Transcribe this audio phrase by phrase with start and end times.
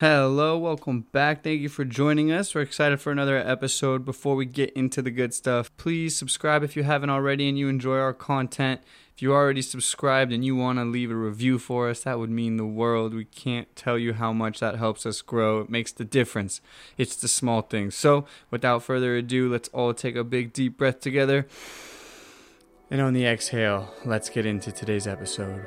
[0.00, 1.42] Hello, welcome back.
[1.42, 2.54] Thank you for joining us.
[2.54, 4.04] We're excited for another episode.
[4.04, 7.68] Before we get into the good stuff, please subscribe if you haven't already and you
[7.68, 8.80] enjoy our content.
[9.12, 12.30] If you already subscribed and you want to leave a review for us, that would
[12.30, 13.12] mean the world.
[13.12, 15.62] We can't tell you how much that helps us grow.
[15.62, 16.60] It makes the difference.
[16.96, 17.96] It's the small things.
[17.96, 21.48] So, without further ado, let's all take a big deep breath together.
[22.88, 25.66] And on the exhale, let's get into today's episode.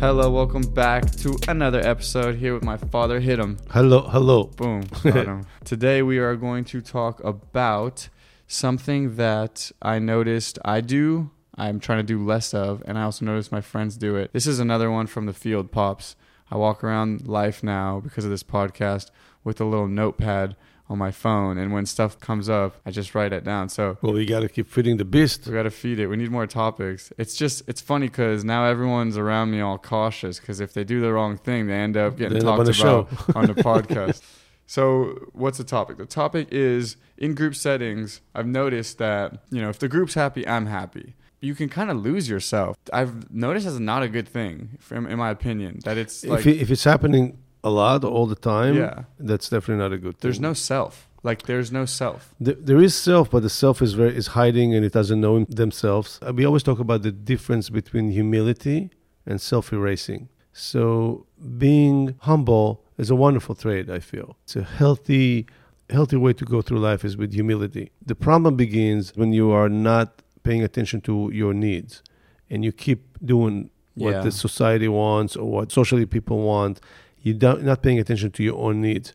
[0.00, 3.20] Hello, welcome back to another episode here with my father.
[3.20, 3.58] Hit him.
[3.68, 4.44] Hello, hello.
[4.44, 4.80] Boom.
[5.04, 5.46] got him.
[5.62, 8.08] Today we are going to talk about
[8.48, 11.32] something that I noticed I do.
[11.54, 14.32] I'm trying to do less of, and I also noticed my friends do it.
[14.32, 16.16] This is another one from the field, Pops.
[16.50, 19.10] I walk around life now because of this podcast
[19.44, 20.56] with a little notepad
[20.90, 23.68] on my phone, and when stuff comes up, I just write it down.
[23.68, 25.46] So Well, we got to keep feeding the beast.
[25.46, 26.08] we got to feed it.
[26.08, 27.12] We need more topics.
[27.16, 31.00] It's just it's funny because now everyone's around me all cautious because if they do
[31.00, 33.54] the wrong thing, they end up getting end up talked on the about on the
[33.70, 34.20] podcast.
[34.66, 35.96] So what's the topic?
[35.96, 38.20] The topic is in group settings.
[38.34, 41.14] I've noticed that you know if the group's happy, I'm happy.
[41.40, 42.76] You can kind of lose yourself.
[42.92, 45.80] I've noticed that's not a good thing, in my opinion.
[45.84, 49.04] That it's like if, it, if it's happening a lot all the time, Yeah.
[49.18, 50.20] that's definitely not a good thing.
[50.28, 51.08] there's no self.
[51.22, 52.34] Like there's no self.
[52.42, 55.44] Th- there is self, but the self is very is hiding and it doesn't know
[55.44, 56.18] themselves.
[56.26, 58.90] Uh, We always talk about the difference between humility
[59.26, 60.28] and self-erasing.
[60.52, 61.26] So
[61.58, 63.90] being humble is a wonderful trait.
[63.90, 65.46] I feel it's a healthy,
[65.90, 67.90] healthy way to go through life is with humility.
[68.04, 72.02] The problem begins when you are not paying attention to your needs,
[72.50, 73.00] and you keep
[73.32, 74.22] doing what Yeah.
[74.22, 76.80] the society wants or what socially people want.
[77.22, 79.12] You don't not paying attention to your own needs.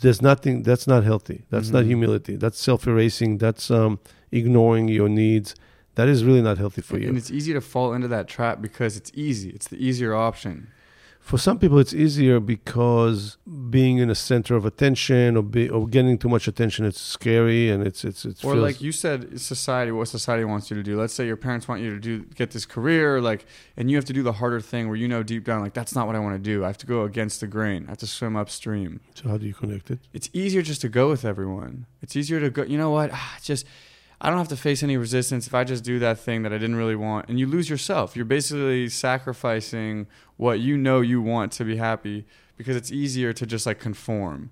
[0.00, 1.44] There's nothing that's not healthy.
[1.50, 1.88] That's not Mhm.
[1.88, 2.36] humility.
[2.36, 3.38] That's self-erasing.
[3.38, 4.00] That's um,
[4.30, 5.54] ignoring your needs.
[5.96, 7.08] That is really not healthy for you.
[7.08, 9.50] And it's easy to fall into that trap because it's easy.
[9.50, 10.68] It's the easier option.
[11.22, 13.38] For some people, it's easier because
[13.70, 17.70] being in a center of attention or be, or getting too much attention, it's scary
[17.70, 18.44] and it's it's it's.
[18.44, 20.98] or feels- like you said society what society wants you to do.
[21.00, 23.46] Let's say your parents want you to do get this career like
[23.76, 25.94] and you have to do the harder thing where you know deep down like that's
[25.94, 26.64] not what i want to do.
[26.64, 27.84] I have to go against the grain.
[27.86, 29.00] I have to swim upstream.
[29.14, 30.00] So how do you connect it?
[30.12, 31.86] it's easier just to go with everyone.
[32.02, 33.10] It's easier to go you know what?
[33.12, 33.64] Ah, just
[34.22, 36.58] i don't have to face any resistance if i just do that thing that i
[36.58, 37.28] didn't really want.
[37.28, 38.16] And you lose yourself.
[38.16, 40.06] You're basically sacrificing
[40.36, 42.24] what you know you want to be happy
[42.56, 44.50] because it's easier to just like conform.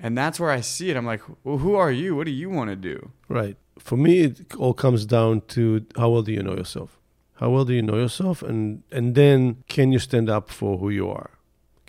[0.00, 0.96] And that's where i see it.
[0.96, 2.16] I'm like well who are you?
[2.16, 3.10] What do you want to do?
[3.28, 3.56] Right.
[3.78, 6.98] For me, it all comes down to how well do you know yourself?
[7.34, 10.90] How well do you know yourself, and and then can you stand up for who
[10.90, 11.30] you are?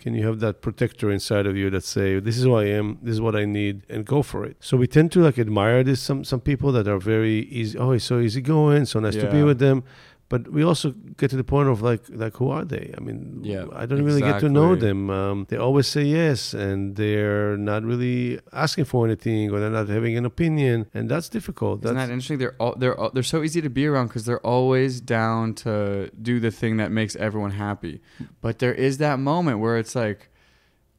[0.00, 2.96] Can you have that protector inside of you that say, "This is who I am.
[3.02, 4.56] This is what I need," and go for it.
[4.58, 7.76] So we tend to like admire this some some people that are very easy.
[7.78, 8.86] Oh, he's so easygoing.
[8.86, 9.82] So nice to be with them.
[10.30, 12.94] But we also get to the point of like like who are they?
[12.96, 15.10] I mean, Yeah, I don't really get to know them.
[15.10, 19.88] Um, they always say yes, and they're not really asking for anything, or they're not
[19.88, 21.84] having an opinion, and that's difficult.
[21.84, 22.38] Isn't That's that interesting?
[22.38, 26.10] They're all, they're all, they're so easy to be around because they're always down to
[26.22, 28.00] do the thing that makes everyone happy.
[28.40, 30.28] But there is that moment where it's like,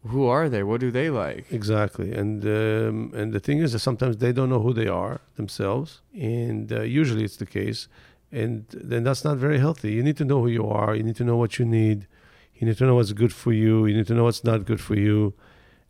[0.08, 0.64] who are they?
[0.64, 1.46] What do they like?
[1.52, 5.22] Exactly, and um, and the thing is that sometimes they don't know who they are
[5.36, 7.88] themselves, and uh, usually it's the case,
[8.32, 9.92] and then that's not very healthy.
[9.92, 10.96] You need to know who you are.
[10.96, 12.08] You need to know what you need.
[12.56, 13.86] You need to know what's good for you.
[13.86, 15.34] You need to know what's not good for you.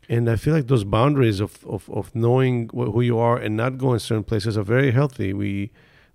[0.10, 3.56] And I feel like those boundaries of of, of knowing wh- who you are and
[3.56, 5.34] not going certain places are very healthy.
[5.34, 5.72] We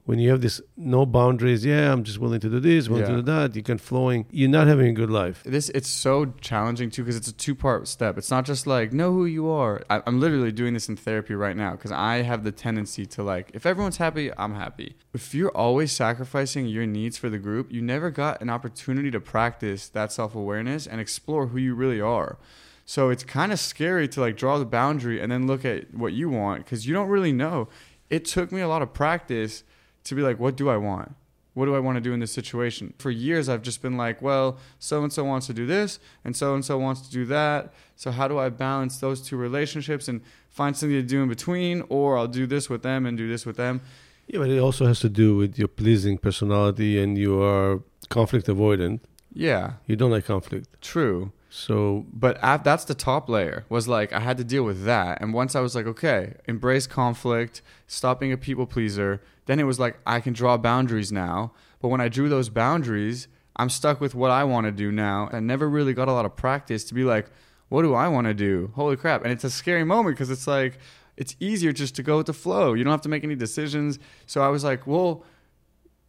[0.06, 3.10] when you have this no boundaries, yeah, I'm just willing to do this, willing Yeah.
[3.10, 3.56] to do that.
[3.56, 4.24] You can flowing.
[4.30, 5.42] You're not having a good life.
[5.44, 8.16] This it's so challenging too because it's a two part step.
[8.16, 9.82] It's not just like know who you are.
[9.90, 13.22] I, I'm literally doing this in therapy right now because I have the tendency to
[13.22, 14.96] like if everyone's happy, I'm happy.
[15.12, 19.20] If you're always sacrificing your needs for the group, you never got an opportunity to
[19.20, 22.38] practice that self awareness and explore who you really are.
[22.84, 26.12] So it's kind of scary to like draw the boundary and then look at what
[26.12, 27.68] you want because you don't really know.
[28.08, 29.64] It took me a lot of practice
[30.06, 31.14] to be like, what do I want?
[31.54, 32.92] What do I want to do in this situation?
[32.98, 36.36] For years, I've just been like, well, so and so wants to do this, and
[36.36, 37.72] so and so wants to do that.
[37.96, 40.20] So, how do I balance those two relationships and
[40.50, 41.82] find something to do in between?
[41.88, 43.80] Or I'll do this with them and do this with them.
[44.26, 47.80] Yeah, but it also has to do with your pleasing personality and you are
[48.10, 49.00] conflict avoidant.
[49.32, 50.66] Yeah, You don't like conflict.
[50.82, 51.30] true.
[51.48, 55.20] So But at, that's the top layer, was like, I had to deal with that.
[55.20, 59.64] And once I was like, okay, embrace conflict, stop being a people pleaser, then it
[59.64, 61.52] was like, I can draw boundaries now.
[61.80, 65.28] But when I drew those boundaries, I'm stuck with what I want to do now.
[65.32, 67.30] I never really got a lot of practice to be like,
[67.68, 68.70] what do I want to do?
[68.74, 69.22] Holy crap.
[69.22, 70.78] And it's a scary moment because it's like,
[71.16, 72.74] it's easier just to go with the flow.
[72.74, 73.98] You don't have to make any decisions.
[74.26, 75.24] So I was like, well,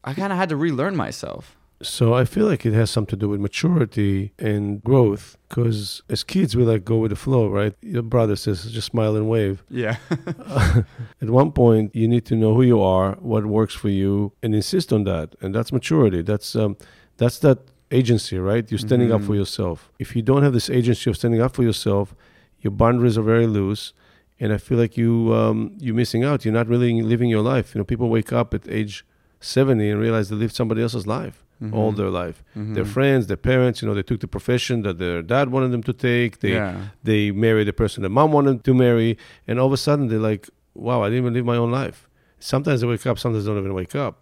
[0.03, 1.56] I kind of had to relearn myself.
[1.81, 5.37] So I feel like it has something to do with maturity and growth.
[5.47, 7.75] Because as kids, we like go with the flow, right?
[7.81, 9.63] Your brother says, just smile and wave.
[9.69, 9.97] Yeah.
[11.21, 14.55] At one point, you need to know who you are, what works for you, and
[14.55, 15.35] insist on that.
[15.41, 16.21] And that's maturity.
[16.21, 16.77] That's um,
[17.17, 17.59] that's that
[17.91, 18.69] agency, right?
[18.69, 19.37] You're standing up for Mhm.
[19.41, 19.91] yourself.
[19.99, 22.15] If you don't have this agency of standing up for yourself,
[22.61, 23.93] your boundaries are very loose,
[24.39, 26.43] and I feel like you um, you're missing out.
[26.43, 27.73] You're not really living your life.
[27.75, 29.05] You know, people wake up at age
[29.39, 31.97] 70 and realize they lived somebody else's life all Mhm.
[31.97, 32.43] their life.
[32.55, 32.75] Mhm.
[32.75, 35.83] Their friends, their parents, you know, they took the profession that their dad wanted them
[35.83, 36.39] to take.
[36.39, 36.75] They yeah.
[37.03, 39.17] they married the person that mom wanted to marry,
[39.47, 40.43] and all of a sudden they're like,
[40.75, 42.07] "Wow, I didn't even live my own life."
[42.39, 44.15] Sometimes they wake up, sometimes they don't even wake up.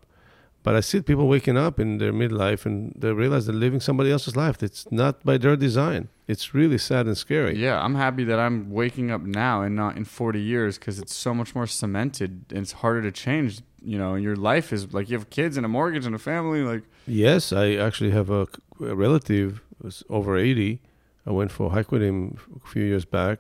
[0.64, 4.10] But I see people waking up in their midlife and they realize they're living somebody
[4.12, 4.64] else's life.
[4.64, 6.08] It's not by their design.
[6.28, 7.56] It's really sad and scary.
[7.56, 11.14] Yeah, I'm happy that I'm waking up now and not in 40 years because it's
[11.14, 13.60] so much more cemented and it's harder to change.
[13.86, 16.62] You know, your life is like you have kids and a mortgage and a family.
[16.62, 18.48] Like, Yes, I actually have a,
[18.82, 20.82] a relative who's over 80.
[21.28, 23.40] I went for a hike with him a few years back,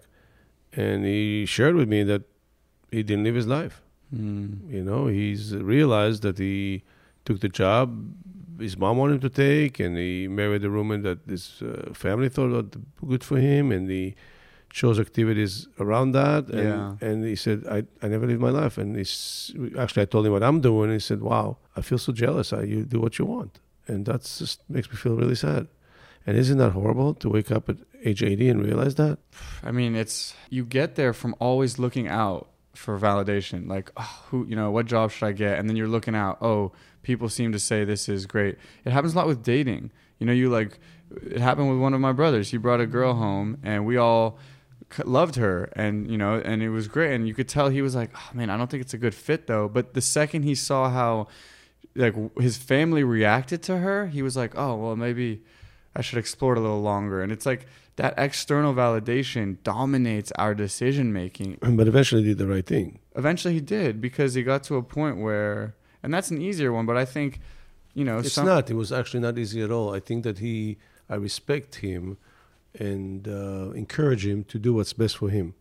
[0.73, 2.23] and he shared with me that
[2.91, 3.81] he didn't live his life.
[4.15, 6.83] mm, You know, he's realized that he
[7.25, 7.87] took the job
[8.59, 12.29] his mom wanted him to take, and he married a woman that his uh, family
[12.29, 12.65] thought was
[13.11, 14.15] good for him, and he
[14.81, 16.43] chose activities around that.
[16.59, 17.07] And, Yeah.
[17.07, 18.75] and he said, I, I never lived my life.
[18.81, 19.15] And he's,
[19.81, 22.47] actually, I told him what I'm doing, and he said, Wow, I feel so jealous.
[22.51, 23.53] I, you do what you want.
[23.87, 25.67] And that just makes me feel really sad.
[26.27, 29.19] And isn't that horrible to wake up at age 80 and realize that?
[29.63, 33.59] I mean, it's you get there from always looking out for validation.
[33.75, 35.57] Like, oh, who, you know, what job should I get?
[35.59, 36.35] And then you're looking out.
[36.41, 36.71] Oh,
[37.03, 38.57] people seem to say this is great.
[38.85, 39.91] It happens a lot with dating.
[40.19, 40.79] You know, you like.
[41.35, 42.49] It happened with one of my brothers.
[42.49, 44.39] He brought a girl home, and we all
[45.03, 47.13] loved her, and you know, and it was great.
[47.13, 49.15] And you could tell he was like, oh, man, I don't think it's a good
[49.15, 49.67] fit though.
[49.67, 51.27] But the second he saw how,
[51.95, 55.41] like, his family reacted to her, he was like, oh, well, maybe.
[55.97, 57.23] I should explore it a little longer.
[57.23, 61.59] And it's like that external validation dominates our decision making.
[61.61, 62.99] But eventually he did the right thing.
[63.15, 65.73] Eventually he did because he got to a point where
[66.05, 67.39] and that's an easier one, but I think,
[67.95, 68.69] you know, It's some, not.
[68.69, 69.95] It was actually not easy at all.
[69.95, 70.77] I think that he,
[71.09, 72.17] I respect him
[72.79, 75.53] and uh, encourage him to do what's best for him.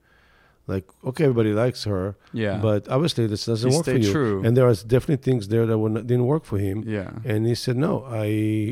[0.67, 2.57] Like, okay, everybody likes her, yeah.
[2.57, 4.11] but obviously this doesn't He work for you.
[4.11, 4.43] true.
[4.45, 6.85] And there are definitely things there that were not, didn't work for him.
[6.87, 7.11] yeah.
[7.23, 8.25] And he said, no, I,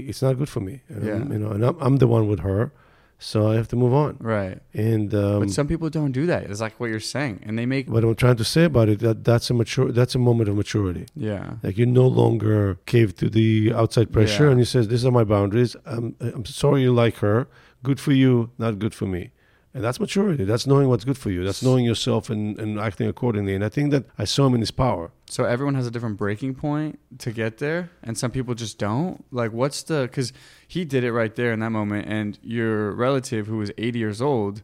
[0.08, 0.80] it's not good for me.
[0.88, 1.32] And I'm- Yeah.
[1.34, 2.72] you know, and I'm, I'm the one with her,
[3.18, 4.16] so I have to move on.
[4.20, 4.58] Right.
[4.72, 6.44] And um, but some people don't do that.
[6.44, 7.40] It's like what you're saying.
[7.46, 10.14] And they make what I'm trying to say about it, that that's a mature, that's
[10.14, 11.04] a moment of maturity.
[11.14, 11.56] Yeah.
[11.62, 14.50] Like you no longer cave to the outside pressure, Yeah.
[14.52, 15.76] and he says, "These are my boundaries.
[15.84, 17.48] I'm, I'm sorry you like her.
[17.82, 19.32] Good for you, not good for me."
[19.75, 20.44] And that's maturity.
[20.44, 21.44] That's knowing what's good for you.
[21.44, 23.55] That's knowing yourself and, and acting accordingly.
[23.55, 25.12] And I think that I saw him in his power.
[25.31, 29.25] So everyone has a different breaking point to get there, and some people just don't.
[29.31, 30.02] Like, what's the?
[30.02, 30.32] Because
[30.69, 34.20] he did it right there in that moment, and your relative who was 80 years
[34.20, 34.62] old,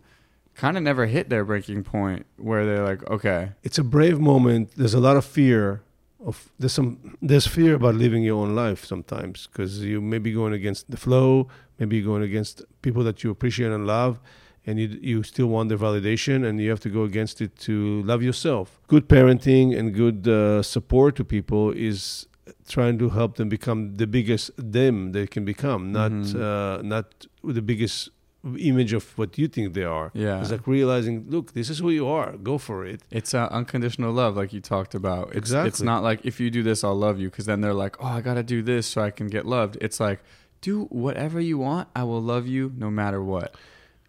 [0.55, 4.73] kind of never hit their breaking point where they're like, okay, It's a brave moment.
[4.77, 5.81] There's a lot of fear.
[6.21, 10.33] Of there's some there's fear about living your own life sometimes because you may be
[10.33, 11.47] going against the flow,
[11.79, 14.19] maybe you're going against people that you appreciate and love,
[14.67, 18.03] and you you still want their validation, and you have to go against it to
[18.03, 18.81] love yourself.
[18.89, 22.27] Good parenting and good uh, support to people is
[22.69, 26.35] trying to help them become the biggest them they can become, not Mhm.
[26.35, 28.11] uh, not the biggest
[28.57, 30.11] image of what you think they are.
[30.15, 32.37] yeah, It's like realizing, look, this is who you are.
[32.37, 33.03] Go for it.
[33.11, 35.35] it's uh, unconditional love, like you talked about.
[35.35, 37.97] It's, It's not like if you do this, I'll love you, because then they're like,
[38.03, 39.77] oh, I gotta do this so I can get loved.
[39.81, 40.21] It's like,
[40.61, 43.55] do whatever you want, I will love you no matter what.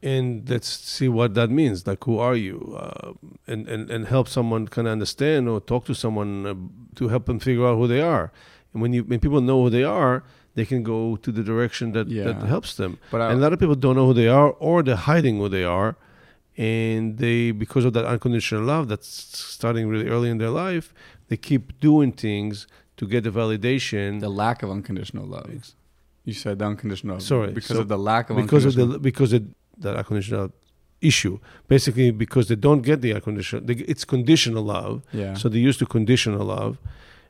[0.02, 3.12] and let's see what that means like who are you uh,
[3.52, 6.56] and, and and help someone kind of understand or talk to someone uh,
[6.96, 8.32] to help them figure out who they are
[8.72, 10.24] and when you when people know who they are
[10.60, 13.54] they can go to the direction that, that helps them But I, and a lot
[13.54, 15.92] of people don't know who they are or they're hiding who they are
[16.58, 19.10] and they because of that unconditional love that's
[19.58, 20.88] starting really early in their life
[21.30, 22.68] they keep doing things
[23.00, 25.50] to get the validation the lack of unconditional love.
[26.26, 27.24] You said the unconditional love.
[27.24, 29.44] Sorry, because so of the lack of because of unconditional the because of
[29.78, 30.52] that unconditional
[31.02, 31.40] issue
[31.70, 35.34] basically because they don't get the unconditional they, it's conditional love yeah.
[35.34, 36.78] so they're used to conditional love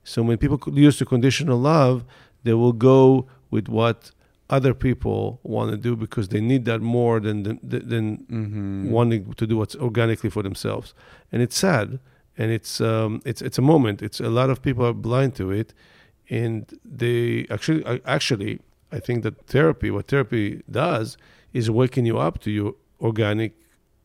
[0.03, 2.03] so when people used to conditional love
[2.43, 4.11] they will go with what
[4.49, 8.89] other people want to do because they need that more than than, than mm-hmm.
[8.89, 10.93] wanting to do what's organically for themselves
[11.31, 11.99] and it's sad
[12.37, 15.51] and it's um it's it's a moment it's a lot of people are blind to
[15.51, 15.73] it
[16.29, 18.59] and they actually actually
[18.91, 21.17] i think that therapy what therapy does
[21.53, 23.53] is waking you up to your organic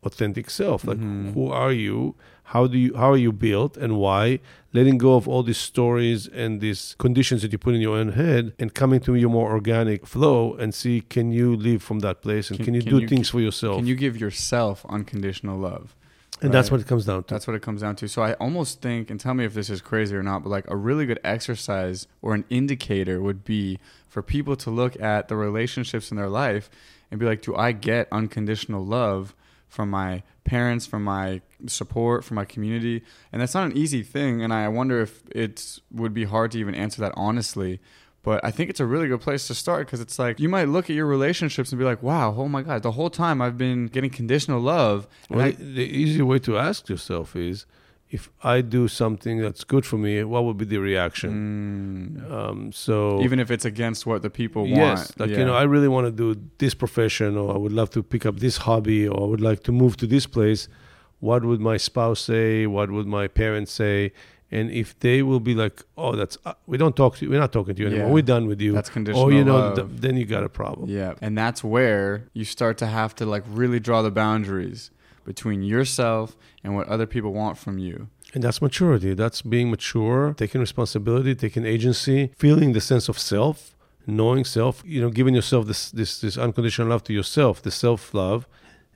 [0.05, 0.85] authentic self.
[0.87, 1.35] Like, Mhm.
[1.35, 2.15] who are you?
[2.49, 2.95] How do you?
[2.95, 4.39] How are you built, and why?
[4.75, 8.13] Letting go of all these stories and these conditions that you put in your own
[8.13, 12.21] head, and coming to your more organic flow, and see can you live from that
[12.21, 13.77] place, and Can- can, you can do you- things for yourself?
[13.79, 15.95] Can you give yourself unconditional love?
[16.43, 17.33] and that's what it comes down to.
[17.33, 18.09] That's what it comes down to.
[18.09, 20.67] So I almost think, and tell me if this is crazy or not, but like
[20.69, 25.37] a really good exercise or an indicator would be for people to look at the
[25.37, 26.69] relationships in their life
[27.11, 29.35] and be like, do I get unconditional love
[29.69, 33.03] from my parents, from my support, from my community?
[33.33, 34.43] And that's not an easy thing.
[34.43, 37.81] And I wonder if it would be hard to even answer that honestly.
[38.23, 40.69] But I think it's a really good place to start because it's like you might
[40.69, 43.59] look at your relationships and be like, wow, oh my God, the whole time I've
[43.59, 45.07] been getting conditional love.
[45.29, 47.67] And Well, I- the, the easy way to ask yourself is,
[48.11, 52.21] if I do something that's good for me, what would be the reaction?
[52.21, 52.33] Mm.
[52.33, 54.77] Um, so even if it's against what the people want.
[54.77, 55.39] Yes, like yeah.
[55.39, 58.25] you know, I really want to do this profession, or I would love to pick
[58.27, 60.69] up this hobby, or I would like to move to this place.
[61.21, 62.67] What would my spouse say?
[62.67, 64.13] What would my parents say?
[64.51, 67.31] And if they will be like, "Oh, that's uh, we don't talk to you.
[67.33, 68.09] We're not talking to you anymore.
[68.09, 68.13] Yeah.
[68.13, 69.27] We're done with you." that's conditional.
[69.27, 70.89] Oh, you know, th- then you got a problem.
[70.89, 74.93] yeah, and that's where you start to have to like really draw the boundaries
[75.25, 78.09] between yourself and what other people want from you.
[78.35, 79.15] And that's maturity.
[79.15, 83.77] That's being mature, taking responsibility, taking agency, feeling the sense of self,
[84.07, 84.83] knowing self.
[84.85, 88.47] You know, giving yourself this this this unconditional love to yourself, the self love.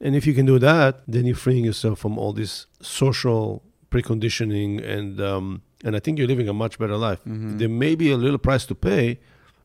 [0.00, 4.84] And if you can do that, then you're freeing yourself from all this social preconditioning,
[4.84, 7.20] and um, and I think you're living a much better life.
[7.24, 7.58] Mhm.
[7.58, 9.18] There may be a little price to pay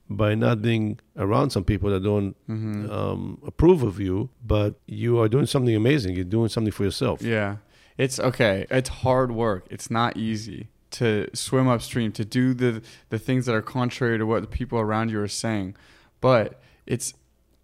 [0.09, 2.89] by not being around some people that don't Mhm.
[2.91, 6.15] um, approve of you, but you are doing something amazing.
[6.15, 7.21] You're doing something for yourself.
[7.21, 7.57] Yeah.
[7.97, 8.65] It's okay.
[8.69, 9.65] It's hard work.
[9.69, 14.25] It's not easy to swim upstream, to do the the things that are contrary to
[14.25, 15.75] what the people around you are saying.
[16.21, 17.13] But it's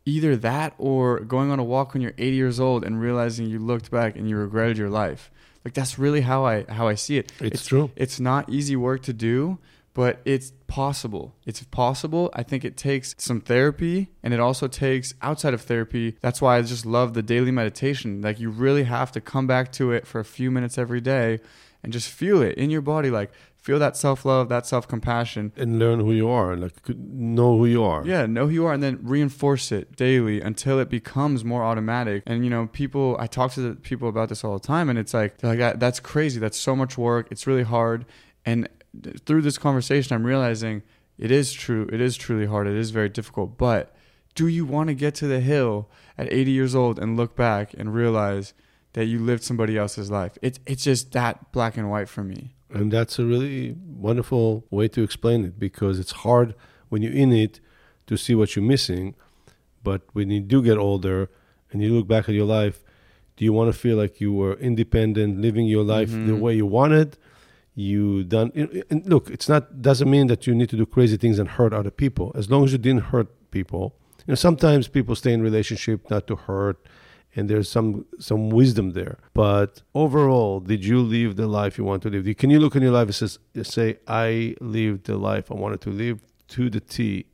[0.06, 3.60] either that or going on a walk when you're 80 years old and realizing you
[3.60, 5.30] looked back and you regretted your life.
[5.66, 7.32] Like that's really how I how I see it.
[7.40, 7.92] It's true.
[7.96, 9.60] It's not easy work to do,
[10.00, 11.36] but it's possible.
[11.46, 12.30] It's possible.
[12.32, 16.16] I think it takes some therapy and it also takes outside of therapy.
[16.22, 18.22] That's why I just love the daily meditation.
[18.22, 21.40] Like you really have to come back to it for a few minutes every day
[21.84, 25.52] and just feel it in your body like feel that self-love, that self-compassion.
[25.58, 28.06] and learn who you are, like know who you are.
[28.06, 32.24] Yeah, know who you are and then reinforce it daily until it becomes more automatic.
[32.26, 34.98] And you know, people I talk to the people about this all the time and
[34.98, 36.40] it's like like that's crazy.
[36.40, 37.28] That's so much work.
[37.32, 38.06] It's really hard.
[38.46, 38.70] And
[39.26, 40.82] through this conversation I'm realizing
[41.18, 41.88] it is true.
[41.92, 42.68] It is truly hard.
[42.68, 43.58] It is very difficult.
[43.58, 43.94] But
[44.36, 47.74] do you want to get to the hill at 80 years old and look back
[47.78, 48.54] and realize
[48.94, 50.38] that you lived somebody else's life?
[50.42, 52.56] It's it's just that black and white for me.
[52.72, 56.54] And that's a really wonderful way to explain it because it's hard
[56.90, 57.60] when you're in it
[58.08, 59.16] to see what you're missing.
[59.84, 61.30] But when you do get older
[61.72, 62.84] and you look back at your life,
[63.38, 66.40] do you want to feel like you were independent, living your life the Mhm.
[66.40, 67.18] way you wanted?
[67.88, 68.52] You done
[69.14, 71.94] look, it's not doesn't mean that you need to do crazy things and hurt other
[72.04, 72.28] people.
[72.42, 73.84] As long as you didn't hurt people.
[74.26, 76.78] You know, sometimes people stay in relationship not to hurt
[77.36, 79.18] and there's some some wisdom there.
[79.34, 82.38] But overall, did you live the life you want to live?
[82.38, 85.90] Can you look in your life and say, I lived the life I wanted to
[85.90, 86.20] live
[86.50, 87.26] to the T,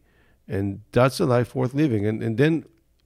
[0.48, 2.06] and that's a life worth living.
[2.06, 2.66] And and then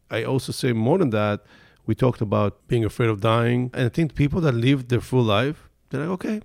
[0.09, 1.41] I also say more than that.
[1.85, 5.23] We talked about being afraid of dying, and I think people that live their full
[5.23, 6.41] life, they're like, okay,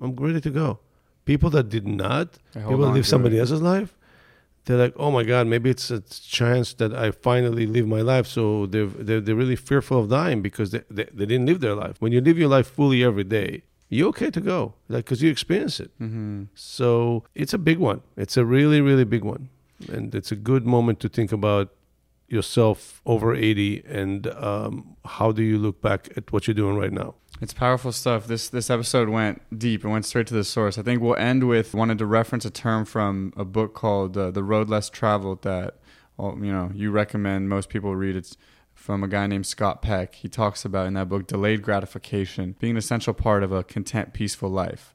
[0.00, 0.78] I'm ready to go.
[1.24, 3.40] People that did not, I people that live somebody it.
[3.40, 3.94] else's life,
[4.64, 8.26] they're like, oh my God, maybe it's a chance that I finally live my life.
[8.26, 11.74] So they're, they're, they're really fearful of dying because they, they, they didn't live their
[11.74, 11.96] life.
[12.00, 15.30] When you live your life fully every day, you're okay to go, like, because you
[15.30, 15.90] experience it.
[16.00, 16.44] Mm-hmm.
[16.54, 18.02] So it's a big one.
[18.16, 19.48] It's a really, really big one.
[19.92, 21.74] And it's a good moment to think about
[22.28, 26.92] yourself over 80 and um, how do you look back at what you're doing right
[26.92, 27.14] now.
[27.42, 28.28] It's powerful stuff.
[28.28, 29.84] This this episode went deep.
[29.84, 30.78] It went straight to the source.
[30.78, 34.30] I think we'll end with wanted to reference a term from a book called uh,
[34.30, 35.78] "The Road Less Traveled" that
[36.20, 38.14] you know you recommend most people read.
[38.14, 38.36] It's
[38.74, 40.14] from a guy named Scott Peck.
[40.14, 44.12] He talks about in that book delayed gratification being an essential part of a content,
[44.12, 44.94] peaceful life.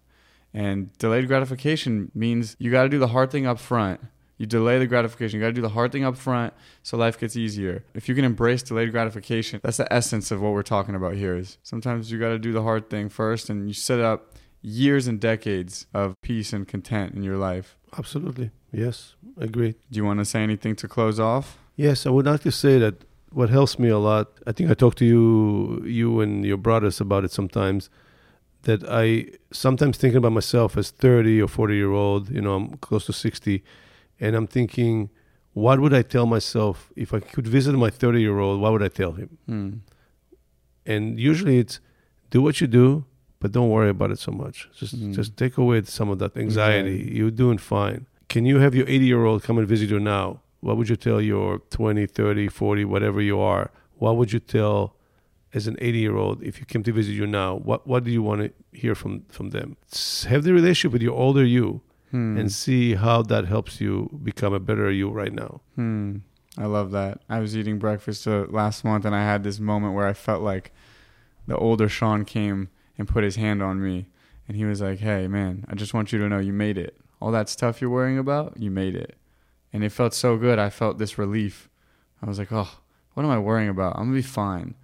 [0.53, 3.99] And delayed gratification means you got to do the hard thing up front.
[4.37, 5.39] You delay the gratification.
[5.39, 6.53] You got to do the hard thing up front
[6.83, 7.83] so life gets easier.
[7.93, 11.35] If you can embrace delayed gratification, that's the essence of what we're talking about here
[11.35, 15.07] is sometimes you got to do the hard thing first and you set up years
[15.07, 17.77] and decades of peace and content in your life.
[17.97, 18.51] Absolutely.
[18.71, 19.75] Yes, agreed.
[19.91, 21.57] Do you want to say anything to close off?
[21.75, 24.73] Yes, I would like to say that what helps me a lot, I think I
[24.73, 27.89] talk to you you and your brothers about it sometimes,
[28.63, 32.77] that I sometimes thinking about myself as 30 or 40 year old, you know, I'm
[32.77, 33.63] close to 60,
[34.19, 35.09] and I'm thinking,
[35.53, 38.83] what would I tell myself if I could visit my 30 year old, what would
[38.83, 39.37] I tell him?
[39.47, 39.69] Hmm.
[40.85, 41.79] And usually it's
[42.29, 43.05] do what you do,
[43.39, 44.69] but don't worry about it so much.
[44.75, 45.13] Just Mm.
[45.13, 46.89] just take away some of that anxiety.
[46.91, 47.15] Anxiety.
[47.17, 48.05] You're doing fine.
[48.29, 50.41] Can you have your 80 year old come and visit you now?
[50.59, 53.71] What would you tell your 20, 30, 40, whatever you are?
[53.97, 54.95] What would you tell
[55.53, 57.55] as an 80 year old if you came to visit you now?
[57.55, 58.49] What what do you want to
[58.81, 59.75] hear from from them?
[60.27, 62.37] Have the relationship with your older you Hmm.
[62.37, 65.61] and see how that helps you become a better you right now.
[65.75, 66.17] Hmm.
[66.57, 67.21] I love that.
[67.29, 70.41] I was eating breakfast uh, last month and I had this moment where I felt
[70.41, 70.71] like
[71.45, 74.07] the older Sean came and put his hand on me
[74.47, 76.97] and he was like, "Hey, man, I just want you to know you made it.
[77.19, 79.17] All that stuff you're worrying about, you made it."
[79.73, 80.57] And it felt so good.
[80.57, 81.69] I felt this relief.
[82.21, 82.69] I was like, "Oh,
[83.13, 83.95] what am I worrying about?
[83.97, 84.75] I'm going to be fine."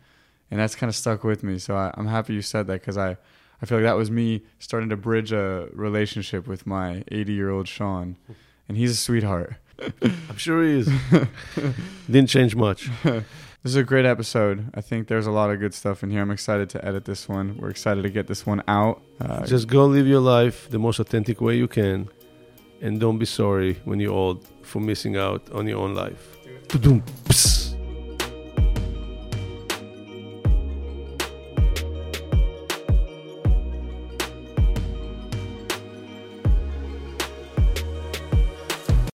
[0.51, 1.57] And that's kind of stuck with me.
[1.57, 3.17] So I, I'm happy you said that cuz I
[3.63, 8.17] I feel like that was me starting to bridge a relationship with my 80-year-old Sean.
[8.67, 9.55] And he's a sweetheart.
[10.01, 10.89] I'm sure he is.
[12.11, 12.89] Didn't change much.
[13.03, 13.23] This
[13.71, 14.69] is a great episode.
[14.73, 16.21] I think there's a lot of good stuff in here.
[16.21, 17.55] I'm excited to edit this one.
[17.57, 19.01] We're excited to get this one out.
[19.21, 22.09] Uh, Just go live your life the most authentic way you can,
[22.81, 26.35] and don't be sorry when you're old for missing out on your own life.